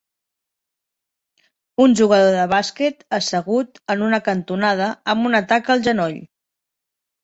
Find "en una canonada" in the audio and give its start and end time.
3.97-4.93